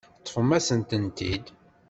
Teṭṭfem-asent-tent-id. 0.19 1.45